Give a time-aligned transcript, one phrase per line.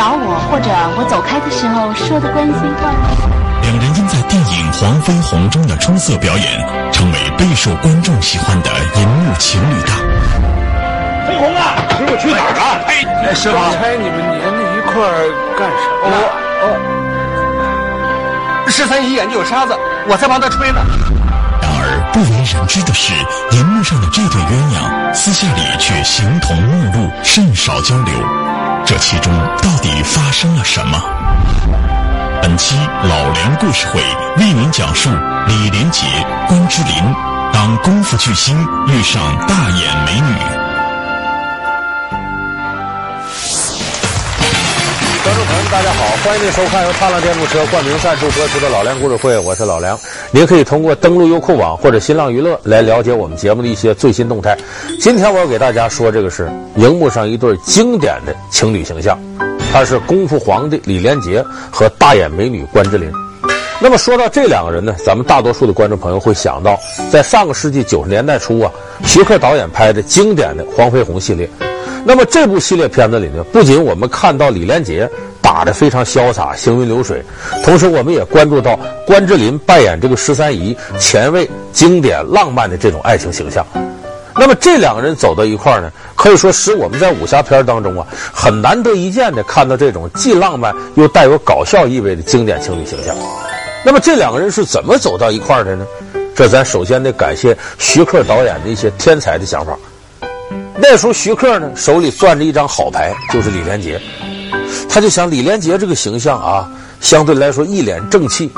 [0.00, 2.90] 找我，或者我走开的时候说的关心话。
[3.60, 9.94] 两人因在电影《黄飞鸿》中的出色表演，成为备受观众喜欢的银幕情侣档。
[11.28, 12.80] 飞鸿啊，师傅去哪儿啊？
[12.88, 16.08] 哎，师傅，猜你们粘在一块儿干什么？
[16.08, 16.16] 哦
[18.64, 19.76] 哦，十三姨眼睛有沙子，
[20.08, 20.80] 我在帮他吹呢。
[22.12, 23.12] 不为人知的是，
[23.52, 28.14] 荧幕上的这对鸳鸯私下里却形同陌路，甚少交流。
[28.84, 31.00] 这其中到底发生了什么？
[32.42, 34.00] 本期老梁故事会
[34.38, 35.08] 为您讲述
[35.46, 36.06] 李连杰、
[36.48, 36.94] 关之琳
[37.52, 38.56] 当功夫巨星
[38.88, 40.59] 遇上大眼美女。
[45.70, 49.96] 大家好，欢迎您收看由踏浪电动车冠名赞助播出的老梁故事会，我是老梁。
[50.32, 54.58] 您可以通过登录优酷网或者新浪娱乐来了解我们节目的一些最新动态。
[55.00, 59.16] 今天我要给大家说这个是荧幕上一对经典的情侣形象。
[59.72, 61.40] 他是功夫皇帝李连杰
[61.70, 63.08] 和大眼美女关之琳。
[63.78, 66.76] 那么说到这两个人呢，咱们大多数的观众朋友会想到，
[67.12, 68.72] 在上个世纪九十年代初啊，
[69.04, 71.48] 徐克导演拍的经典的《黄飞鸿》系列。
[72.04, 75.08] 那么这部系列片子里呢，不仅我们看到李连杰
[75.42, 77.22] 打得非常潇洒、行云流水，
[77.64, 83.66] 同时我们也关注到关之琳扮演这个十三姨前卫、经典、浪漫的这种爱情形象。
[84.36, 93.14] 那么这两个人走到一块儿呢，可以说使我们在武侠片当中啊，很难得一见的看到这种既浪漫又带有搞笑意味的经典情侣形象。
[93.84, 95.86] 那么这两个人是怎么走到一块儿的呢？
[96.34, 99.76] 这咱首先得感谢徐克导演的一些天才的想法。
[100.76, 104.00] 那时候徐克呢手里攥着一张好牌，就是李连杰，
[104.92, 106.68] 他就想李连杰这个形象啊，
[107.00, 108.50] 相对来说一脸正气，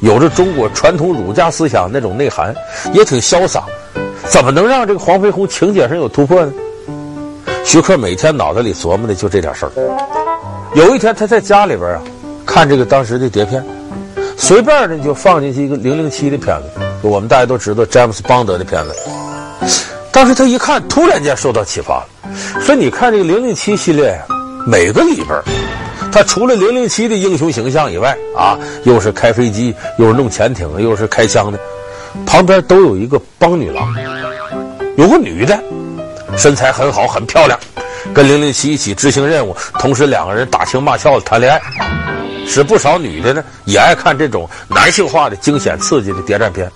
[0.00, 2.54] 有着中国传统儒家思想那种内涵，
[2.92, 3.64] 也挺潇洒。
[4.28, 6.52] 怎么能让这个黄飞鸿情节上有突破呢？
[7.64, 9.72] 徐克每天脑子里琢磨的就这点事儿。
[10.74, 12.02] 有一天他在家里边啊，
[12.44, 13.64] 看这个当时的碟片，
[14.36, 18.94] 随便的就放进去一个零零七的片子，我们大家都知道詹姆斯邦德的片子。
[20.12, 22.06] 当时他一看，突然间受到启发了，
[22.60, 24.20] 说：“你看这个零零七系列，
[24.66, 25.42] 每个里边，
[26.10, 31.58] 他除了零零七的英雄形象以外啊，又是开飞机，又是弄潜艇，又是开枪的。”
[32.24, 33.92] 旁边都有一个帮女郎，
[34.96, 35.58] 有个女的，
[36.36, 37.58] 身材很好，很漂亮，
[38.14, 41.60] 跟零零七一起执行任务，同时两个人打情骂俏的谈恋爱，
[42.46, 46.70] 使不少女的呢也爱看这种男性化的惊险刺激的谍战片。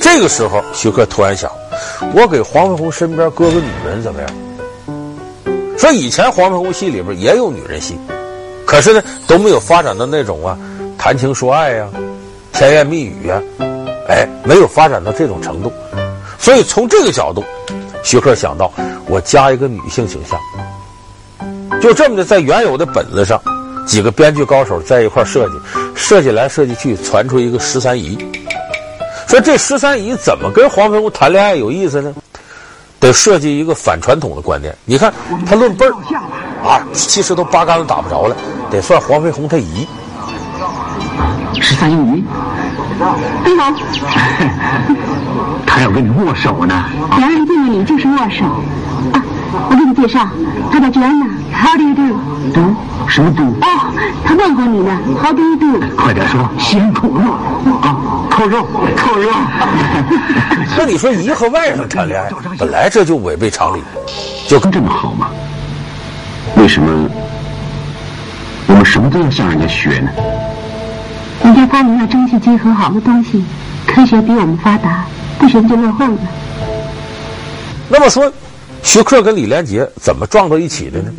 [0.00, 1.50] 这个时候，徐克突然想，
[2.12, 4.30] 我给黄飞鸿身边搁个女人怎么样？
[5.80, 7.98] 说以前黄飞鸿戏里边也有女人戏，
[8.66, 10.54] 可是呢都没有发展到那种啊
[10.98, 11.88] 谈情说爱呀、
[12.52, 13.64] 甜言蜜语呀、啊。
[14.06, 15.72] 哎，没有发展到这种程度，
[16.38, 17.42] 所以从这个角度，
[18.02, 18.70] 徐克想到
[19.08, 20.38] 我加一个女性形象，
[21.80, 23.40] 就这么的在原有的本子上，
[23.86, 25.54] 几个编剧高手在一块设计，
[25.94, 28.18] 设计来设计去，传出一个十三姨。
[29.28, 32.12] 说这十三姨怎么跟黄飞鸿谈恋爱有意思呢？
[33.00, 34.76] 得设计一个反传统的观念。
[34.84, 35.12] 你看
[35.46, 35.92] 他论辈儿
[36.62, 38.36] 啊，其实都八竿子打不着了，
[38.70, 39.88] 得算黄飞鸿他姨。
[41.60, 42.22] 十三姨。
[43.42, 43.74] 飞鸿，
[45.66, 46.84] 他要跟你握手呢。
[47.16, 48.44] 两人见了你就是握手。
[49.14, 50.28] 啊，我给你介绍，
[50.70, 52.74] 他叫 Joanna，How do you do？do
[53.08, 53.42] 什么 do？
[53.42, 53.92] 哦，
[54.24, 55.80] 他问候你呢，How do you do？
[55.96, 57.32] 快点说，先扣肉
[57.82, 57.96] 啊，
[58.30, 58.66] 扣肉，
[58.96, 59.28] 扣肉。
[60.78, 63.82] 那你说姨和外甥谈恋爱，本来这就违背常理，
[64.48, 65.28] 就跟这么好吗？
[66.56, 67.08] 为什么
[68.66, 70.10] 我们什么都要向人家学呢？
[71.42, 73.44] 人家发明了蒸汽机和好多东西，
[73.86, 75.04] 科学比我们发达，
[75.38, 76.18] 不学就落后了。
[77.88, 78.30] 那么说，
[78.82, 81.12] 徐克跟李连杰怎么撞到一起的呢？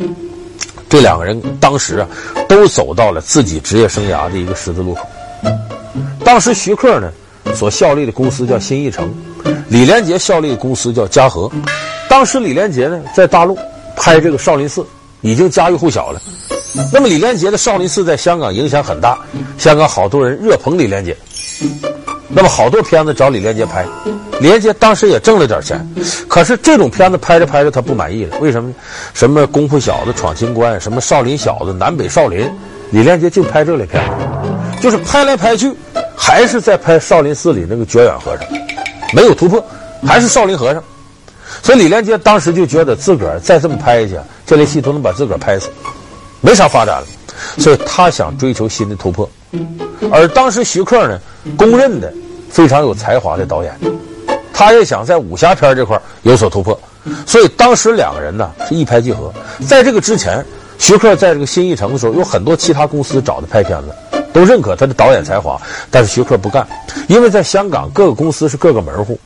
[0.88, 2.08] 这两个人当时啊，
[2.48, 5.06] 都走到了自己职业生涯的一个十字路口。
[6.22, 7.10] 当时徐克呢，
[7.54, 9.10] 所效力的公司叫新艺城，
[9.68, 11.50] 李连杰效力的公司叫嘉禾。
[12.10, 13.56] 当时李连杰呢，在大陆
[13.96, 14.80] 拍这个《少林寺》，
[15.22, 16.20] 已经家喻户晓了。
[16.92, 19.18] 那么李连杰的《少林寺》在香港影响很大，
[19.56, 21.16] 香港好多人热捧李连杰，
[22.34, 23.84] 那么好多片子找李连杰拍，
[24.40, 25.86] 李连杰当时也挣了点钱，
[26.26, 28.74] 可是这种片子拍着拍着他不满意了，为什么呢？
[29.12, 32.50] 什么功夫小子闯情关，什么少林小子南北少林，
[32.90, 35.74] 李连杰就拍这类片子，就是拍来拍去，
[36.16, 38.46] 还是在拍《少林寺》里那个觉远和尚，
[39.12, 39.62] 没有突破，
[40.06, 40.82] 还是少林和尚，
[41.62, 45.68] 所以李连杰当时就觉得自个儿再这么拍下去，这类戏都能把自个儿拍死。
[46.40, 47.06] 没啥发展了，
[47.58, 49.28] 所以他想追求新的突破。
[50.10, 51.20] 而当时徐克呢，
[51.56, 52.12] 公认的
[52.52, 53.74] 非常有才华的导演，
[54.52, 56.78] 他也想在武侠片这块有所突破，
[57.26, 59.32] 所以当时两个人呢是一拍即合。
[59.66, 60.44] 在这个之前，
[60.78, 65.58] 徐克在这个新艺城的时候，有很多其他公司找他拍片子，都认可他的导演才华，
[65.90, 66.66] 但是徐克不干，
[67.08, 69.18] 因为在香港各个公司是各个门户，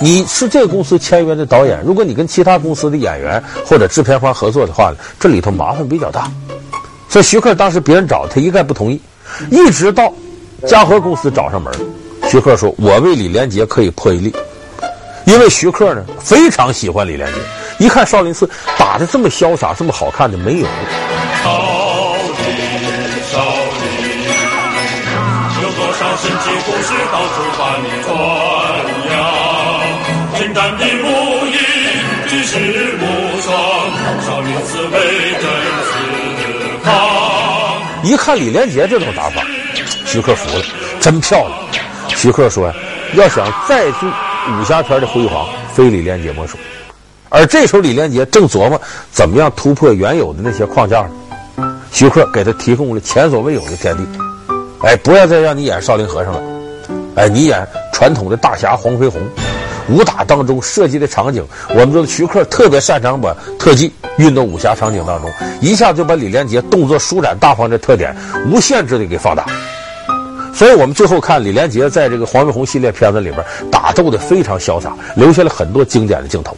[0.00, 6.30] 你是这个公司签约的导演，如果你跟其他公司的演员或者制片方合作的话，这里头麻烦比较大，
[7.08, 9.00] 所以徐克当时别人找他一概不同意，
[9.50, 10.12] 一直到
[10.66, 11.72] 嘉禾公司找上门，
[12.30, 14.34] 徐克说：“我为李连杰可以破一例。”
[15.24, 17.38] 因为徐克呢非常喜欢李连杰，
[17.78, 18.48] 一看少林寺
[18.78, 20.66] 打的这么潇洒、这么好看的没有。
[21.42, 21.50] 少
[22.44, 22.54] 林，
[23.30, 23.38] 少
[23.80, 23.98] 林，
[25.62, 28.08] 有多少神奇故事到处把你传
[29.10, 29.16] 扬？
[30.38, 31.56] 精湛的武艺，
[32.28, 32.52] 举世
[33.00, 33.48] 无双，
[34.24, 34.96] 少林寺威
[35.32, 35.42] 震
[35.84, 35.90] 四
[36.84, 36.86] 方。
[38.02, 39.42] 一看李连杰这种打法，
[40.06, 40.64] 徐克服了，
[41.00, 41.87] 真漂亮。
[42.20, 42.74] 徐克说呀，
[43.14, 44.06] 要想再铸。
[44.60, 46.58] 武侠片的辉煌，非李连杰莫属。
[47.28, 48.80] 而这时候，李连杰正琢磨
[49.12, 51.80] 怎么样突破原有的那些框架呢。
[51.92, 54.02] 徐克给他提供了前所未有的天地。
[54.80, 56.42] 哎，不要再让你演少林和尚了，
[57.14, 59.20] 哎，你演传统的大侠黄飞鸿。
[59.90, 65.30] 武打当中设计的场景，我们说徐克特别擅长把特技运到武侠场景当中，
[65.60, 68.16] 一下就把李连杰动作舒展大方的特点
[68.50, 69.46] 无限制的给放大。
[70.58, 73.40] 所以我们最后看李连杰在这个黄飞鸿系列片子里边
[73.70, 76.56] 打斗的非常潇洒，留下了很多经典的镜头。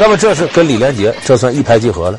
[0.00, 2.18] 那么这是跟李连杰这算一拍即合了。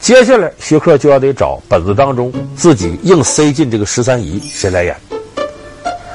[0.00, 4.96] 接下来徐克就要得找本子当中自己硬塞进这个十三姨谁来演。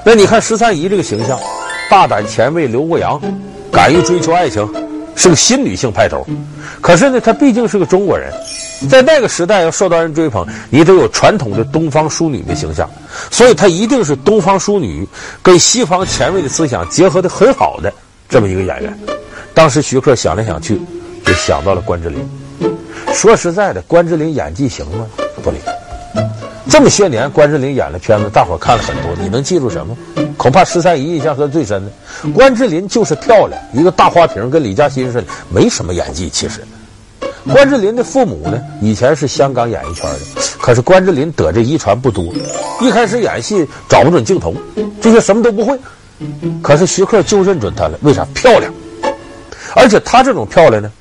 [0.06, 1.40] 那你看十三姨这个形象，
[1.90, 3.22] 大胆前卫，留过洋，
[3.72, 4.68] 敢于追求爱情，
[5.16, 6.26] 是个新女性派头。
[6.82, 8.32] 可是呢，她毕竟是个中国人，
[8.90, 12.90] 在那个时代要受到人追捧，你得有传统的东方淑女的形象，
[13.32, 15.08] 所以她一定是东方淑女
[15.42, 17.94] 跟西方前卫的思想结合得很好的
[18.28, 18.98] 这么一个演员。
[19.54, 20.82] 当时徐克想来想去，
[21.26, 22.28] 就想到了关之琳。
[23.14, 25.06] 说实在的，关之琳演技行吗？
[25.44, 25.60] 不灵。
[26.70, 29.96] 这么些年，关之琳演的片子，大伙看了很多，你能记住什么？
[30.38, 31.92] 恐怕十三姨印象算最深的。
[32.32, 36.28] 关之琳就是漂亮，一个大花瓶，跟李嘉欣似的，没什么演技。
[36.30, 36.62] 其实，
[37.52, 40.20] 关之琳的父母呢，以前是香港演艺圈的，
[40.60, 42.34] 可是关之琳得这遗传不多，
[42.82, 44.56] 一开始演戏找不准镜头，
[45.00, 45.78] 这些什么都不会。
[46.62, 48.26] 可是徐克就认准她了，为啥？
[48.34, 48.74] 漂亮。
[49.76, 50.92] 而且她这种漂亮呢，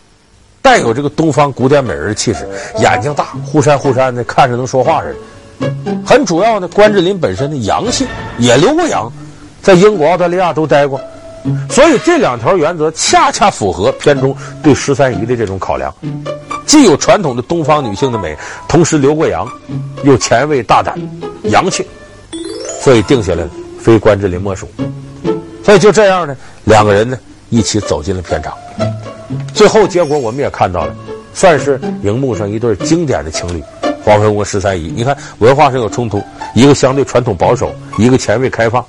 [0.60, 2.48] 带有这个东方古典美人的气质，
[2.78, 5.18] 眼睛大，忽闪忽闪的，看着能说话似的。
[6.04, 8.06] 很主要的，关之琳本身的洋气，
[8.38, 9.10] 也留过洋，
[9.62, 11.00] 在英国、澳大利亚都待过，
[11.70, 15.94] 所以这两条原则恰恰符合片中对十三姨的这种考量，
[16.66, 18.36] 既有传统的东方女性的美，
[18.68, 19.46] 同时留过洋，
[20.02, 20.98] 又前卫大胆、
[21.44, 21.86] 洋气，
[22.80, 23.50] 所以定下来了，
[23.80, 24.68] 非关之琳莫属。
[25.64, 27.16] 所以就这样呢，两个人呢。
[27.52, 28.56] 一起走进了片场，
[29.52, 30.94] 最后结果我们也看到了，
[31.34, 33.62] 算是荧幕上一对经典的情侣，
[34.02, 34.90] 黄飞鸿和十三姨。
[34.96, 38.82] 你看文化上有冲突，一个相对传统保守，一个前卫开放，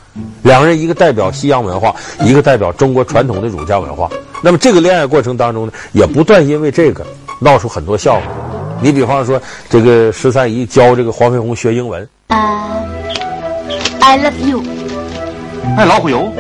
[0.43, 4.10] 两个人一个代表西洋文化，一个代表中国传统的儒家文化。
[4.41, 7.05] 那么这个恋爱过程当中呢，也不断因为这个
[7.41, 8.22] 闹出很多笑话。
[8.82, 12.08] 你比方说，这个十三姨教这个黄飞鸿学英文。
[12.27, 12.82] 啊、
[14.00, 14.63] uh,，I love you。
[15.77, 16.32] 爱老虎油，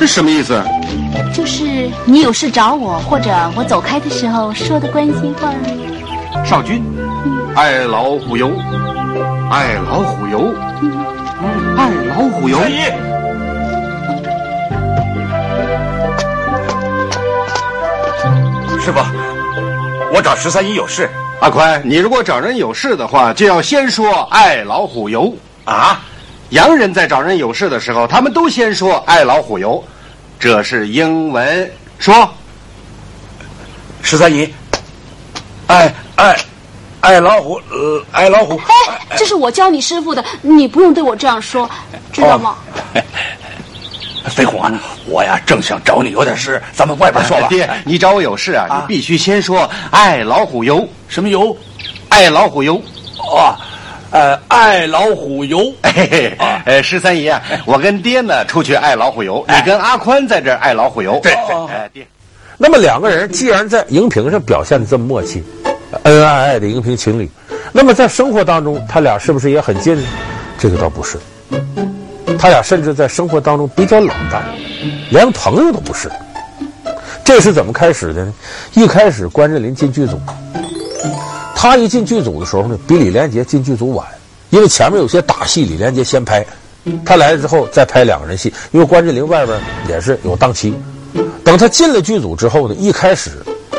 [0.00, 0.62] 这什么意思？
[1.32, 5.52] 就是你有事找我，或者我走开的时候说的关心话。
[6.44, 6.82] 少君，
[7.54, 8.50] 爱老虎油，
[9.50, 10.54] 爱老虎油，
[11.76, 12.58] 爱老虎油。
[18.80, 19.00] 师傅，
[20.14, 21.08] 我找十三姨有事。
[21.40, 25.32] 阿宽，你如果找人有事的话，就要先说爱老虎油
[25.64, 26.00] 啊。
[26.50, 29.84] 洋人在找人有事的时候，他们都先说爱老虎油。
[30.38, 32.32] 这是英文，说。
[34.00, 34.48] 十三姨，
[35.66, 36.36] 爱爱
[37.00, 38.56] 爱老虎，呃，爱老虎。
[38.56, 41.68] 哎，这是我教你师傅的，你不用对我这样说，
[42.12, 42.56] 知道吗？
[42.94, 43.02] 哦、
[44.30, 44.72] 飞虎啊，
[45.06, 47.46] 我呀正想找你有点事，咱们外边说吧。
[47.46, 50.88] 哎、爹，你找我有事啊，啊你必须先说爱老虎油。
[51.08, 51.54] 什么油？
[52.08, 52.80] 爱老虎油。
[53.18, 53.54] 哦，
[54.10, 55.72] 呃，爱老虎油。
[55.82, 61.20] 嘿嘿，呃，十三姨啊，我跟爹呢出去爱老虎油，你跟阿宽在这儿爱老虎油。
[61.22, 61.32] 对，
[61.68, 62.06] 哎，爹。
[62.56, 65.44] 那么两个人既然在荧屏上表现的这么默契，
[66.02, 67.30] 恩恩爱爱的荧屏情侣，
[67.72, 70.02] 那么在生活当中，他俩是不是也很近呢？
[70.58, 71.18] 这个倒不是，
[72.38, 74.42] 他俩甚至在生活当中比较冷淡，
[75.10, 76.10] 连朋友都不是。
[77.24, 78.34] 这是怎么开始的呢？
[78.72, 80.18] 一开始关之琳进剧组，
[81.60, 84.06] 他一进剧组的时候呢，比李连杰进剧组晚，
[84.50, 86.46] 因为前面有些打戏，李连杰先拍，
[87.04, 90.72] 他来了之后再拍两个人戏，因为关之琳外边也是有档期。
[91.42, 93.32] 等他进了剧组之后呢，一开始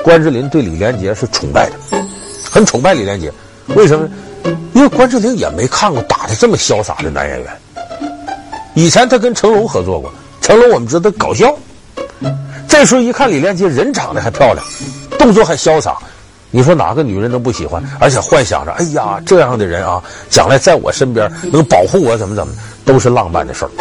[0.03, 2.05] 关之琳对李连杰是崇拜的，
[2.51, 3.31] 很崇拜李连杰。
[3.67, 4.05] 为什么
[4.43, 4.59] 呢？
[4.73, 7.47] 因为关之琳也没看过打的这么潇洒的男演员。
[8.73, 11.57] 以前他跟成龙合作过，成龙我们知道搞笑。
[12.67, 14.65] 这时候一看李连杰人长得还漂亮，
[15.17, 15.97] 动作还潇洒，
[16.51, 17.83] 你说哪个女人能不喜欢？
[17.99, 22.53] 而且幻想着，哎呀，这样的人啊，将来在我身边能保护我，怎么怎么，
[22.85, 23.71] 都是浪漫的事儿。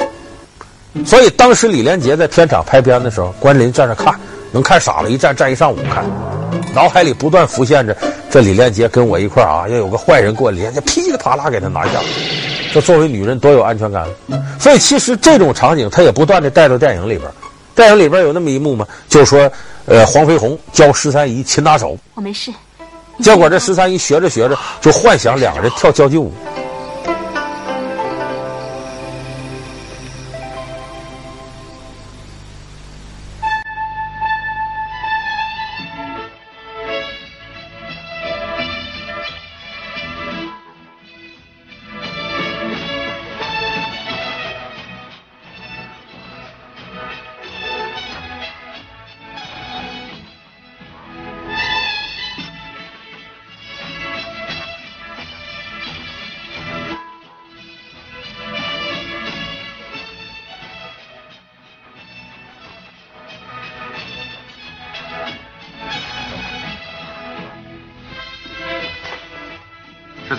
[1.05, 4.15] 所以当时李连杰在片场拍片的时候，关林站着看，
[4.53, 6.05] 能看傻了，一站站一上午看，
[6.75, 7.97] 脑海里不断浮现着
[8.31, 12.01] 这李连杰跟我一块儿啊，要有个坏人过来，李连杰噼里啪啦给他拿下。
[12.73, 14.07] 这作为女人多有安全感。
[14.59, 17.31] 所以其实这种场景他也不断的带到电影里边。
[17.79, 19.49] 电影里边有那么一幕嘛，就是说，
[19.87, 22.53] 呃，黄飞鸿教十三姨擒拿手，我没事。
[23.21, 26.33] 结果这十三姨学着学着就幻想两个人跳交际舞。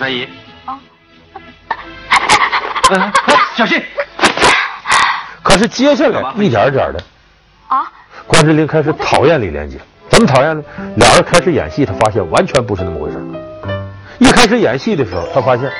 [0.00, 0.26] 三姨，
[0.64, 0.78] 哦，
[2.88, 3.12] 呃，
[3.54, 3.82] 小心！
[5.42, 7.02] 可是接下来一点一点的，
[7.68, 7.86] 啊，
[8.26, 9.76] 关之琳开始讨厌李连杰。
[10.08, 10.64] 怎么讨厌呢？
[10.96, 13.22] 俩人开始演戏，他发现完全不是那么回事。
[14.20, 15.70] 一开始演戏的时候，他发现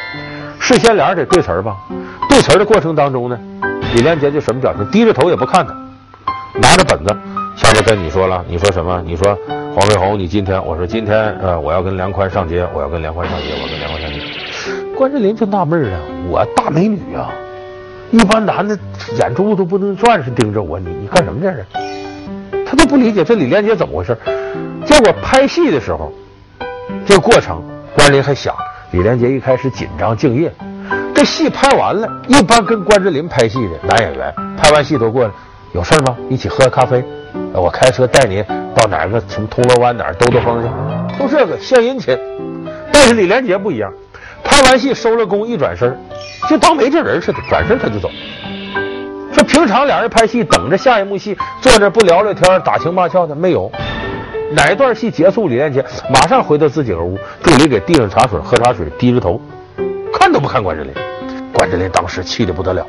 [0.60, 1.74] 事先俩人得对词儿吧？
[2.28, 3.38] 对词儿的过程当中呢，
[3.94, 4.86] 李连杰就什么表情？
[4.90, 5.72] 低着头也不看他，
[6.60, 7.16] 拿着本子，
[7.56, 9.00] 下面跟你说了，你说什么？
[9.02, 9.38] 你说
[9.72, 14.20] 黄飞鸿，你今天，我说今天，呃，我要跟梁宽上街，我要跟梁宽上街，我要跟梁宽上街。
[14.96, 17.30] 关之琳就纳闷了，我大美女啊，
[18.10, 18.76] 一般男的
[19.16, 21.64] 眼珠子都不能转是盯着我，你你干什么这是？
[22.66, 24.16] 他都不理解这李连杰怎么回事。
[24.84, 26.12] 结果拍戏的时候，
[27.06, 27.62] 这个过程，
[27.94, 28.52] 关之琳还想
[28.90, 30.52] 李连杰一开始紧张敬业。
[31.14, 35.30] 这戏拍完了，一般跟关之琳拍戏的男演员拍完戏都过来，
[35.72, 36.16] 有事吗？
[36.28, 37.04] 一起喝咖啡，
[37.52, 40.68] 我开车带你到哪个什么铜锣湾哪儿兜兜风去，
[41.18, 42.16] 都这个献殷勤。
[42.92, 43.92] 但是李连杰不一样，
[44.44, 45.96] 拍完戏收了工一转身，
[46.48, 48.10] 就当没这人似的，转身他就走。
[49.32, 53.70] 说平常俩人拍戏，等着下一幕戏，坐着不聊聊天，打情骂俏的没有。
[54.52, 59.40] 哪一段戏结束，李连杰马上回到自己个屋，助理给递上茶水，喝茶水，低着头，
[60.12, 60.92] 看都不看关之琳。
[61.52, 62.86] 关之琳当时气得不得了，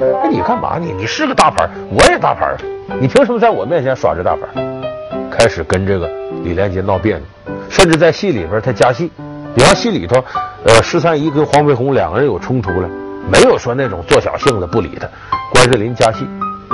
[0.00, 0.78] 哎，你干嘛？
[0.80, 2.56] 你你是个大牌，我也大牌，
[3.00, 4.83] 你凭什么在我面前耍这大牌？
[5.30, 6.08] 开始跟这个
[6.42, 7.24] 李连杰闹别扭，
[7.68, 9.10] 甚至在戏里边他加戏，
[9.54, 10.24] 比方戏里头，
[10.64, 12.88] 呃，十三姨跟黄飞鸿两个人有冲突了。
[13.30, 15.08] 没有说那种做小性子不理他，
[15.52, 16.26] 关之琳加戏，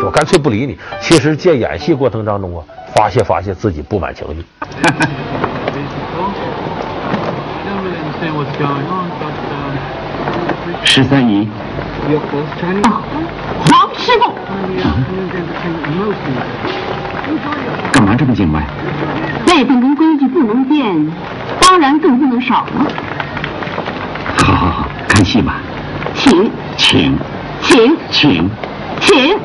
[0.04, 0.78] 我干脆不理你。
[1.00, 2.64] 其实借演戏过程当中啊，
[2.94, 4.44] 发泄发泄自己不满情绪。
[10.82, 11.48] 十三姨，
[13.96, 14.32] 师傅，
[17.92, 18.66] 干嘛这么见外？
[19.46, 21.12] 辈分跟规矩不能变，
[21.60, 22.86] 当然更不能少了。
[24.36, 25.60] 好好好，看戏吧。
[26.14, 27.18] 请请
[27.62, 28.50] 请请
[29.00, 29.38] 请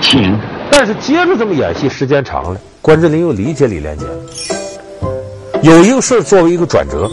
[0.00, 0.38] 请！
[0.70, 4.06] 但是接着这么演戏，时间长了，关之琳又理解李连杰。
[5.62, 7.08] 有一个事作为一个转折，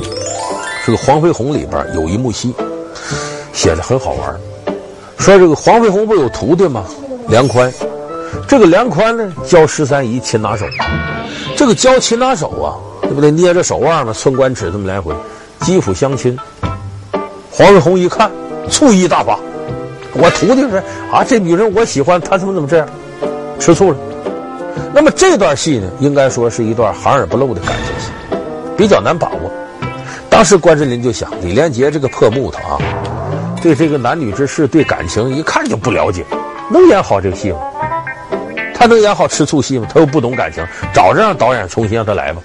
[0.86, 2.54] 这个《黄飞鸿》里边有一幕戏，
[3.54, 4.34] 写的很好玩。
[5.20, 6.86] 说这个黄飞鸿不有徒弟吗？
[7.28, 7.72] 梁宽。
[8.48, 10.66] 这个梁宽呢，教十三姨擒拿手。
[11.56, 13.32] 这个教擒拿手啊，对不对？
[13.32, 15.14] 捏着手腕嘛，寸关尺这么来回，
[15.62, 16.38] 肌肤相亲。
[17.52, 18.32] 黄飞鸿一看。
[18.70, 19.40] 醋意大发，
[20.14, 20.78] 我徒弟说
[21.10, 22.86] 啊，这女人我喜欢，她怎么怎么这样，
[23.60, 23.98] 吃醋了。
[24.94, 28.12] 那么这段戏呢，应该说是一段含而不露的感情戏，
[28.76, 29.50] 比较难把握。
[30.30, 32.78] 当时关之琳就想，李连杰这个破木头啊，
[33.62, 36.24] 对这个男女之事、对感情一看就不了解，
[36.72, 37.60] 能演好这个戏吗？
[38.74, 39.88] 他能演好吃醋戏吗？
[39.92, 42.42] 他又不懂感情，找着让导演重新让他来吧。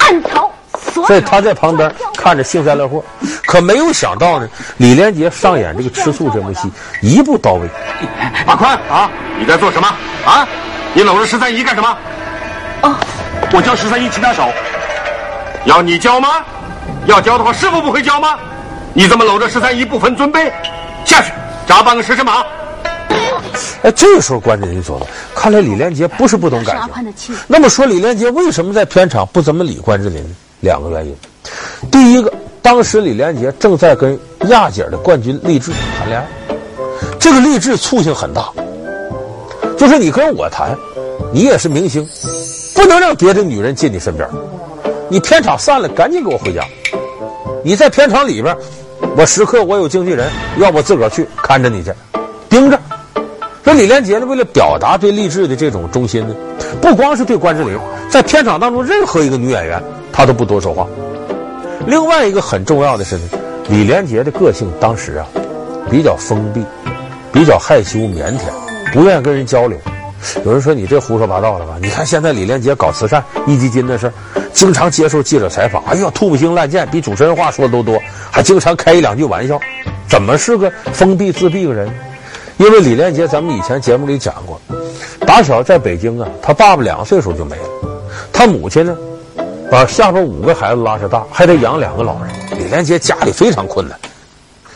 [0.00, 0.50] 暗藏
[0.90, 3.04] 所所以他在旁边看着幸灾乐祸，
[3.46, 6.70] 可没有想到呢，李连杰上演这个吃醋这幕戏
[7.02, 7.68] 一步到位。
[8.46, 9.86] 马宽啊，你在做什么
[10.24, 10.48] 啊？
[10.94, 11.96] 你搂着十三姨干什么？
[12.80, 12.96] 哦，
[13.52, 14.50] 我教十三姨其他手，
[15.66, 16.28] 要你教吗？
[17.08, 18.38] 要教的话，师傅不会教吗？
[18.92, 20.52] 你这么搂着十三姨不分尊卑，
[21.06, 21.32] 下去
[21.66, 22.44] 扎半个时辰马。
[23.82, 26.78] 哎，这个时候关之琳说了，看来李连杰不是不懂感
[27.16, 27.34] 情。
[27.46, 30.30] 那么说，李连杰为什么在片场不怎么理关之琳呢？
[30.60, 31.16] 两个原因。
[31.90, 36.26] 第一个，当时李连杰正在跟亚姐的冠军励志谈恋爱，
[37.18, 38.50] 这个励志促性很大，
[39.78, 40.76] 就是你跟我谈，
[41.32, 42.06] 你也是明星，
[42.74, 44.28] 不能让别的女人进你身边。
[45.08, 46.62] 你片场散了，赶紧给我回家。
[47.68, 48.56] 你在片场里边，
[49.14, 51.92] 我时刻我有经纪人，要不自个儿去看着你去，
[52.48, 52.80] 盯着。
[53.62, 56.34] 这李连杰呢，为了表达对励志的这种忠心呢，
[56.80, 60.86] 不光是对关之琳，在片场当中任何一个女演员，他都不多说话。
[61.86, 63.28] 另外一个很重要的是呢，
[63.68, 65.26] 李连杰的个性当时啊，
[65.90, 66.64] 比较封闭，
[67.30, 69.78] 比较害羞腼腆，不愿意跟人交流。
[70.42, 71.74] 有人说你这胡说八道了吧？
[71.82, 74.10] 你看现在李连杰搞慈善壹基金的事，
[74.52, 77.98] 经常接受记者采访，哎呀，吐不清烂贱，比主持人话说的都多，
[78.30, 79.58] 还经常开一两句玩笑，
[80.08, 81.88] 怎么是个封闭自闭的人？
[82.56, 84.60] 因为李连杰，咱们以前节目里讲过，
[85.26, 87.68] 打小在北京啊，他爸爸两岁时候就没了，
[88.32, 88.96] 他母亲呢，
[89.70, 92.30] 把下边五个孩子拉扯大，还得养两个老人。
[92.58, 93.96] 李连杰家里非常困难，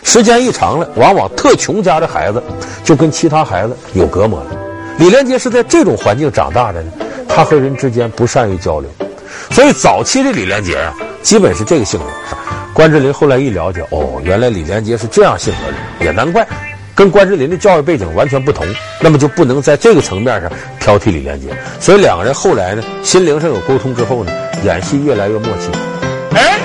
[0.04, 2.40] 时间一长了，往往特穷家的孩子
[2.84, 4.50] 就跟其他孩子有隔膜了。
[4.98, 6.92] 李连杰是在这种环境长大的呢，
[7.28, 8.88] 他和人之间不善于交流，
[9.50, 12.06] 所以早期的李连杰啊，基本是这个性格。
[12.74, 16.46] 关之琳后来一了解，哦，原来李连杰是这样性格的，也难怪。
[16.94, 18.66] 跟关之琳的教育背景完全不同，
[19.00, 21.48] 那么就不能在这个层面上挑剔李连杰。
[21.80, 25.70] 所以两个人后来呢，心灵上有沟通之后呢，演戏越来越默契。
[26.34, 26.58] 哎，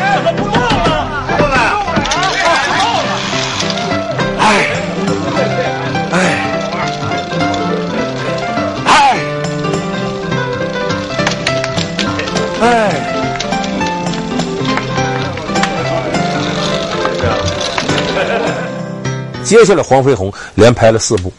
[19.47, 21.31] 接下来，黄飞鸿连拍了四部，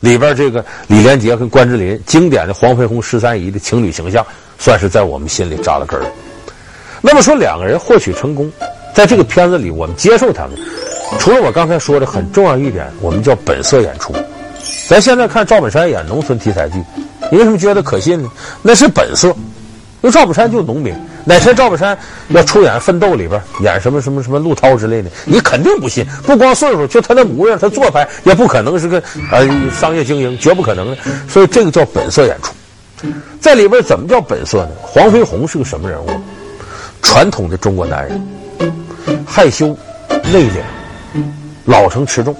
[0.00, 4.24] 里边这个李连杰跟关之琳经典的黄飞鸿十三姨的情侣形象，
[4.58, 6.04] 算是在我们心里扎了根儿。
[7.00, 8.52] 那么说，两个人获取成功，
[8.94, 10.50] 在这个片子里，我们接受他们，
[11.18, 14.14] 除了我刚才说的很重要一点，我们叫本色演出。
[14.86, 16.76] 咱现在看赵本山演农村题材剧，
[17.32, 18.30] 你为什么觉得可信呢？
[18.60, 19.36] 那是本色，因
[20.02, 20.94] 为赵本山就农民。
[21.24, 21.96] 哪天赵本山
[22.28, 26.04] 要出演《奋斗》里边演什么什么什么陆涛之类的，你肯定不信。
[26.24, 30.96] 不光岁数，就他那模样，他做派也不可能是个呃商业精英，绝不可能的。
[31.28, 32.52] 所以这个叫本色演出。
[33.40, 34.70] 在里边怎么叫本色呢？
[34.82, 36.08] 黄飞鸿是个什么人物？
[37.02, 38.20] 传统的中国男人，
[39.26, 39.76] 害羞、
[40.32, 40.60] 内敛、
[41.64, 42.36] 老成持重，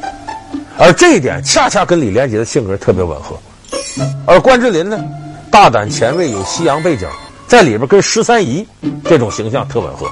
[0.77, 3.39] 而这一点恰恰跟李连杰的性格特别吻合。
[4.27, 4.99] 而关之琳呢，
[5.51, 7.09] 大胆前卫，有西洋背景。
[7.51, 8.65] 在里边跟十三姨
[9.05, 10.07] 这种形象特吻合，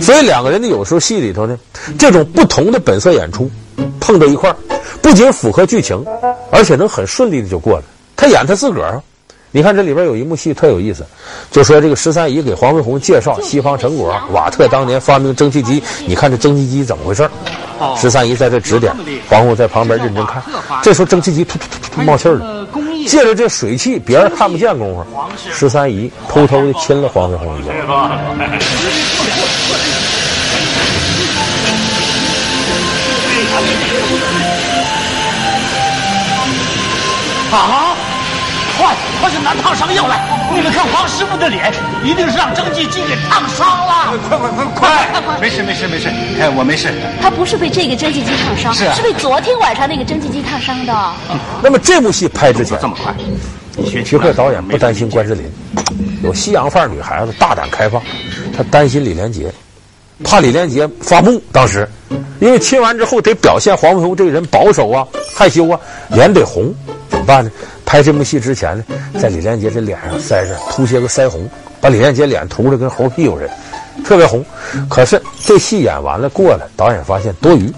[0.00, 1.56] 所以两个人呢，有时候戏里头呢，
[1.96, 3.48] 这种不同的本色演出
[4.00, 4.56] 碰到一块儿，
[5.00, 6.04] 不仅符合剧情，
[6.50, 7.84] 而且能很顺利的就过了。
[8.16, 9.00] 他演他自个儿，
[9.52, 11.06] 你看这里边有一幕戏特有意思，
[11.52, 17.30] 就说这个十三姨给黄飞鸿介绍西方成果，瓦特当年发明蒸汽机，你看这蒸汽机怎么回事？
[17.96, 18.92] 十三姨在这指点，
[19.28, 20.42] 黄飞鸿在旁边认真看，
[20.82, 22.66] 这时候蒸汽机突突突突冒气儿了。
[23.06, 25.06] 借着这水汽，别人看不见功夫，
[25.52, 27.72] 十三姨偷偷的亲了黄飞鸿一下。
[37.52, 37.94] 啊！
[38.76, 40.35] 快，快去拿烫伤药来！
[40.56, 41.70] 你们看黄师傅的脸，
[42.02, 44.18] 一定是让蒸汽机给烫伤了。
[44.26, 45.20] 快快快快！
[45.20, 46.08] 快没事没事没事，
[46.40, 46.88] 哎，我没事。
[47.20, 51.12] 他不是被这个蒸汽机烫伤，是，是被昨天晚上那个蒸汽机烫伤的。
[51.30, 53.14] 嗯、那么这部戏拍之前这么快，
[54.02, 55.44] 徐克导演不担心关之琳，
[56.24, 58.02] 有西洋范儿女孩子大胆开放，
[58.56, 59.52] 他担心李连杰，
[60.24, 61.38] 怕李连杰发怒。
[61.52, 61.86] 当时，
[62.40, 66.74] 因为亲完之后得表现黄飞鸿这个人保守啊、害羞啊，脸得红，
[67.10, 67.50] 怎么办呢？
[67.86, 68.84] 拍这幕戏之前呢，
[69.18, 71.48] 在李连杰这脸上塞上涂些个腮红，
[71.80, 74.44] 把李连杰脸涂的跟猴屁股似的，特别红。
[74.90, 77.72] 可是这戏演完了过了，导演发现多余，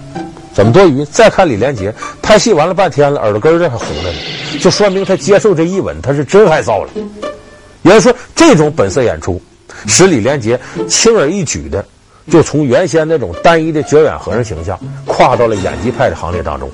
[0.51, 1.05] 怎么多余？
[1.05, 1.93] 再看李连杰
[2.23, 4.17] 拍戏完了半天了，耳朵根儿这还红着呢，
[4.59, 6.89] 就说明他接受这一吻，他是真害臊了。
[7.83, 9.39] 也就是说，这种本色演出，
[9.85, 11.85] 使李连杰轻而易举的
[12.29, 16.69] 就从原先那种单一的绝缘和尚形象，跨到了演技派的行列当中。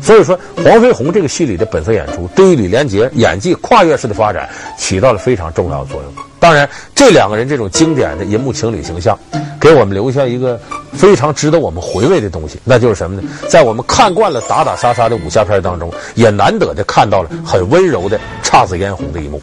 [0.00, 6.12] 所以说，黄飞鸿这个戏里的本色演出，对于李连杰演技跨越式的发展起到了非常重要的作用。
[6.38, 9.18] 当然，这两个人这种经典的银幕情侣形象，
[9.60, 10.60] 给我们留下一个
[10.92, 13.28] 非常值得我们回味的东西，那就是什么呢？
[13.48, 19.40] 在我们看惯了打打杀杀的武侠片当中，也难得的看到了很温柔的姹紫嫣红的一幕。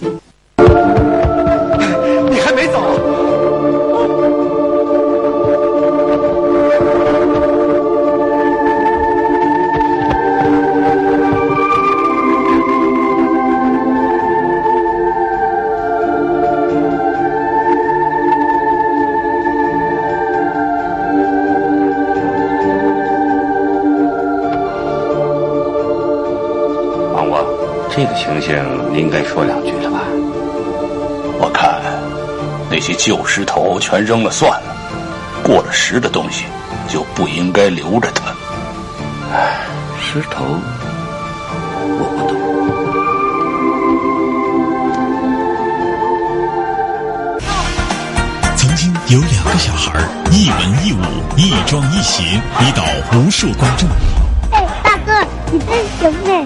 [27.91, 28.55] 这个情形
[28.93, 29.99] 您应该说两句了吧？
[31.41, 31.81] 我看
[32.69, 34.75] 那些旧石头全扔了算了，
[35.43, 36.45] 过了时的东西
[36.87, 38.33] 就不应该留着它。
[39.33, 39.61] 唉，
[39.99, 40.43] 石头
[41.97, 42.37] 我不懂。
[48.55, 49.99] 曾经有两个小孩，
[50.31, 51.01] 一文一武，
[51.37, 52.23] 一装一邪，
[52.59, 53.89] 迷倒无数观众。
[54.51, 56.45] 哎，大哥，你真行哎！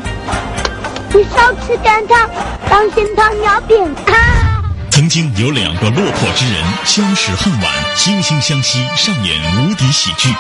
[1.16, 2.28] 你少吃点糖，
[2.68, 4.64] 当心糖尿病啊！
[4.90, 10.34] 曾经有两个落魄之人相识恨晚，惺惺相惜，上演无敌喜剧。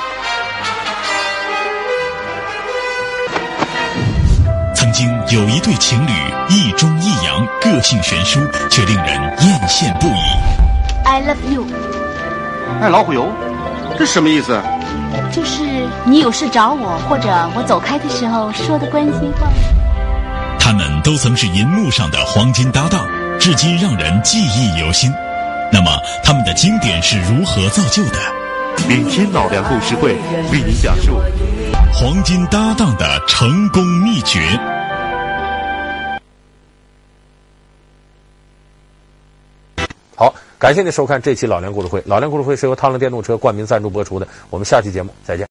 [4.73, 6.11] 曾经有一对情侣，
[6.49, 8.39] 一中一阳，个性悬殊，
[8.71, 9.07] 却令人
[9.45, 11.05] 艳羡不已。
[11.05, 11.67] I love you。
[12.81, 13.31] 爱老虎油，
[13.99, 14.59] 这什么意思？
[15.31, 15.61] 就是
[16.03, 19.47] 你有事找我，或者我走开的时候说的关心话。
[20.63, 23.05] 他们都曾是银幕上的黄金搭档，
[23.37, 25.11] 至今让人记忆犹新。
[25.73, 25.91] 那么，
[26.23, 28.19] 他们的经典是如何造就的？
[28.87, 30.13] 明天老梁故事会
[30.53, 31.19] 为您讲述
[31.91, 34.39] 黄金搭档的成功秘诀。
[40.15, 42.01] 好，感谢您收看这期老梁故事会。
[42.05, 44.25] 老梁故事会是由汤龙电动车冠名赞助播出的。
[44.49, 45.41] 我们下期节目再见。